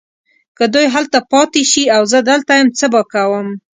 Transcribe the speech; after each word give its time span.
که 0.57 0.65
دوی 0.73 0.87
هلته 0.95 1.19
پاته 1.31 1.61
شي 1.71 1.83
او 1.95 2.01
زه 2.11 2.19
دلته 2.29 2.53
یم 2.59 2.69
څه 2.79 2.85
به 2.93 3.01
کوم؟ 3.11 3.47